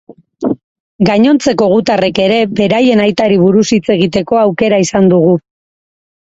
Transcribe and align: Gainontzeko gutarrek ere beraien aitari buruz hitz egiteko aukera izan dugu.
Gainontzeko 1.09 1.67
gutarrek 1.73 2.23
ere 2.25 2.41
beraien 2.61 3.05
aitari 3.05 3.39
buruz 3.45 3.67
hitz 3.79 3.83
egiteko 3.99 4.43
aukera 4.49 4.85
izan 4.89 5.15
dugu. 5.17 5.41